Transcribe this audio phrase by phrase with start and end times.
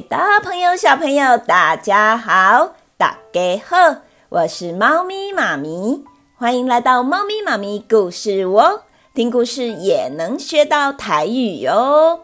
[0.00, 6.04] 大朋友小朋友，大家好，大家好，我是猫咪妈咪，
[6.36, 8.82] 欢迎来到猫咪妈咪故事窝，
[9.14, 12.20] 听故事也能学到台语哟。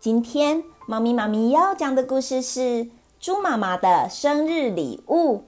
[0.00, 2.88] 今天猫咪妈咪要讲的故事是
[3.20, 5.44] 猪妈妈的生日礼物，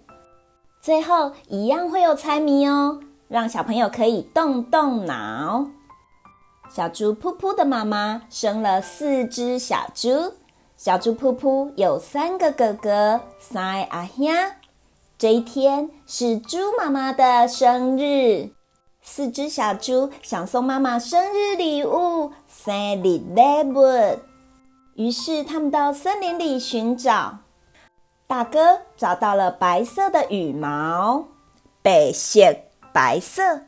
[0.82, 5.66] 最后一样会有猜谜哦，让小朋友可以动动脑。
[6.68, 10.34] 小猪噗噗的妈妈生了四只小猪。
[10.84, 14.26] 小猪噗噗有三个哥哥，三阿兄。
[15.16, 18.50] 这一天是猪妈妈的生日，
[19.00, 24.18] 四只小猪想送妈妈生日礼物，生日礼物。
[24.96, 27.38] 于是他们到森林里寻找。
[28.26, 31.24] 大哥找到了白色的羽毛，
[31.80, 32.56] 白色
[32.92, 33.62] 白色。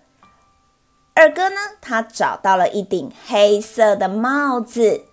[1.14, 5.06] 二哥呢，他找到了一顶黑色的帽子。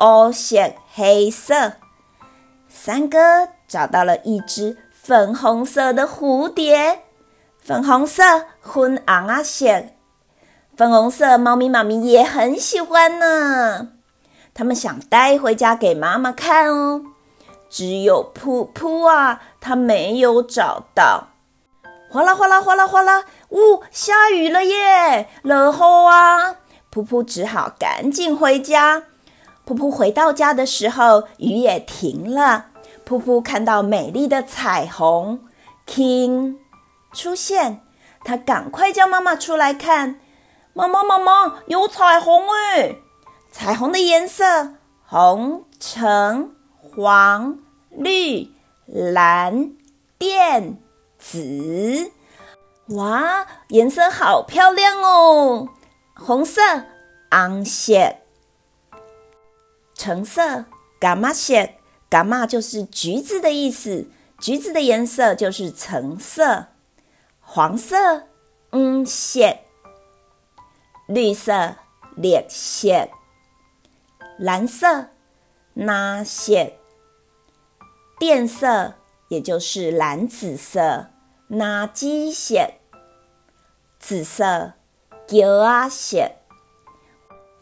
[0.00, 1.72] 黑色，黑色。
[2.70, 3.18] 三哥
[3.68, 7.02] 找到了一只粉红色的蝴蝶，
[7.62, 8.22] 粉红色，
[8.62, 9.84] 昏昂啊色，
[10.74, 13.88] 粉红色，猫咪妈咪也很喜欢呢。
[14.54, 17.02] 他们想带回家给妈妈看哦。
[17.68, 21.28] 只有噗噗啊，他没有找到。
[22.10, 25.28] 哗啦哗啦哗啦哗啦，呜，下雨了耶！
[25.42, 26.56] 落雨啊！
[26.90, 29.04] 噗噗只好赶紧回家。
[29.66, 32.66] 噗噗回到家的时候，雨也停了。
[33.06, 35.40] 噗噗看到美丽的彩虹
[35.86, 36.56] ，King
[37.12, 37.80] 出现，
[38.24, 40.20] 他赶快叫妈妈出来看。
[40.72, 42.96] 妈妈妈妈，有彩虹哎！
[43.50, 47.58] 彩虹的颜色：红、橙、黄、
[47.90, 48.52] 绿、
[48.86, 49.72] 蓝、
[50.18, 50.76] 靛、
[51.18, 52.12] 紫。
[52.90, 55.68] 哇，颜色好漂亮哦！
[56.14, 56.60] 红色，
[57.30, 57.92] 红色。
[60.02, 60.64] 橙色，
[60.98, 61.74] 柑仔色，
[62.08, 66.68] 柑仔就是橘子的意思，橘子的颜色就是橙色。
[67.38, 68.26] 黄色，
[68.70, 69.58] 黄色。
[71.06, 71.76] 绿色，
[72.16, 73.10] 绿色。
[74.38, 75.08] 蓝色，
[75.74, 76.54] 蓝色。
[78.18, 78.94] 靛色，
[79.28, 81.10] 也就是蓝紫色，
[81.46, 82.70] 蓝紫色。
[83.98, 84.72] 紫色，
[85.28, 86.39] 橘仔色。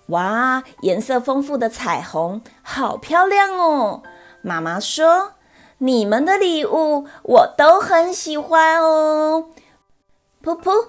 [0.08, 4.02] 哇，颜色丰富的彩虹，好漂亮哦！
[4.40, 5.32] 妈妈说
[5.78, 9.50] ：“你们的礼物我都很喜欢哦。”
[10.42, 10.88] 噗噗，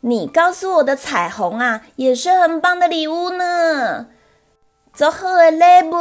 [0.00, 4.08] 你告诉我的彩虹啊，也是很棒的礼物呢。
[4.92, 5.96] 做好的礼物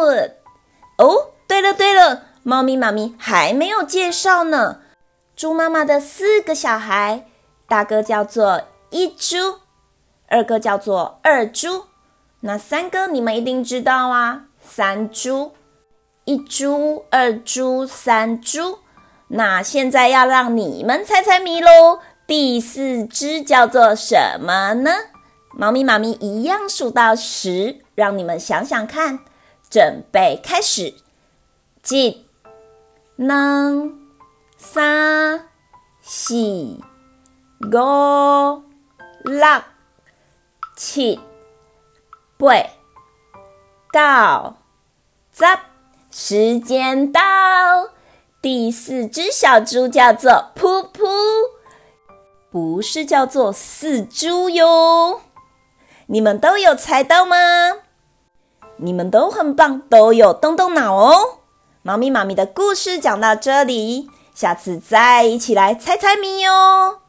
[0.98, 1.30] 哦。
[1.48, 4.82] 对了对了，猫咪妈咪还没有介绍呢。
[5.38, 7.26] 猪妈妈的四个小孩，
[7.70, 9.60] 大哥叫做一猪，
[10.28, 11.86] 二哥叫做二猪。
[12.48, 15.52] 那三个你们一定知道啊，三猪，
[16.24, 18.80] 一猪、二猪、三猪。
[19.28, 24.92] 那现在要让你们猜猜谜喽，第四只叫做什么呢？
[25.56, 29.20] 猫咪妈咪一样数到十，让你们想想看。
[29.70, 30.94] 准备开始，
[31.90, 32.26] 一、
[33.18, 33.90] 二、
[34.58, 35.50] 三、
[36.02, 36.34] 四、
[37.62, 38.64] 五、
[39.26, 39.46] 六、
[40.78, 41.20] 七。
[42.40, 42.54] 八、
[43.92, 44.54] 九、
[45.34, 45.46] 十，
[46.12, 47.20] 时间到！
[48.44, 51.08] 第四只小猪叫做噗噗，
[52.52, 55.22] 不是叫做四猪哟。
[56.06, 57.38] 你们都有猜到吗？
[58.76, 61.40] 你们都很棒，都有动动脑哦。
[61.82, 67.00] 猫咪妈咪的故事讲到这里，下次再一起来猜猜谜哟。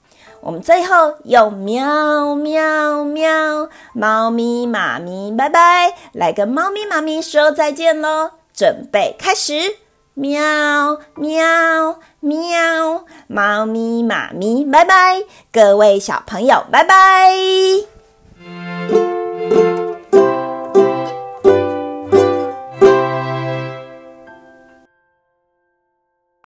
[0.49, 8.31] 我们最后用喵喵喵，猫咪妈咪拜拜，来跟猫咪妈咪说再见喽！
[8.55, 9.77] 准备开始，
[10.15, 15.23] 喵喵喵，猫咪妈咪拜拜，
[15.53, 17.78] 各位小朋友拜拜。